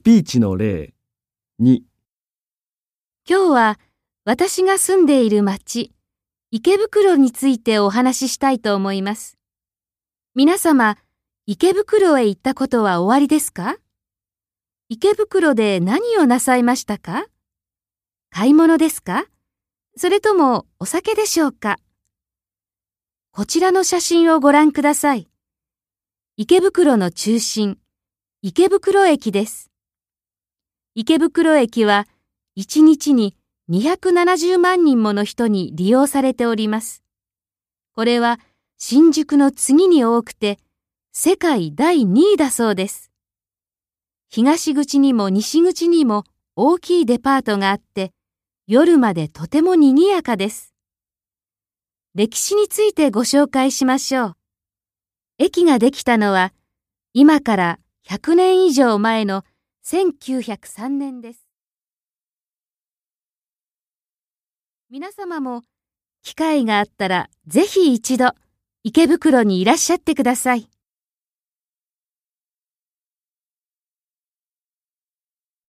[0.00, 0.94] スピーチの例
[1.60, 1.80] 2
[3.28, 3.78] 今日は
[4.24, 5.92] 私が住んでいる町、
[6.50, 9.36] 池袋についてお話ししたいと思います。
[10.34, 10.96] 皆様、
[11.44, 13.76] 池袋へ行ったことはおありですか？
[14.88, 17.26] 池袋で何をなさいましたか？
[18.30, 19.26] 買い物ですか？
[19.98, 21.76] それともお酒でしょうか？
[23.32, 25.28] こちらの写真をご覧ください。
[26.38, 27.76] 池袋の中心、
[28.40, 29.69] 池袋駅です。
[31.00, 32.06] 池袋駅は
[32.58, 33.34] 1日に
[33.70, 37.02] 270万人もの人に利用されております。
[37.94, 38.38] これは
[38.76, 40.58] 新宿の次に多くて
[41.12, 43.10] 世界第2位だそうです。
[44.28, 48.12] 東口にも西口にも大きいデパートがあって
[48.66, 50.74] 夜までとても賑やかです。
[52.14, 54.36] 歴史についてご紹介しましょう。
[55.38, 56.52] 駅ができたのは
[57.14, 59.46] 今から100年以上前の
[59.92, 61.48] 1903年です。
[64.88, 65.62] 皆様も
[66.22, 68.30] 機会があったらぜひ一度
[68.84, 70.68] 池袋にいらっしゃってください。